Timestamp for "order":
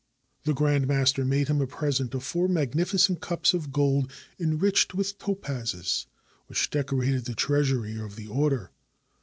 8.25-8.71